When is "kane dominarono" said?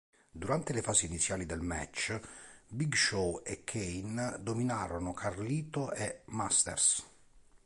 3.63-5.13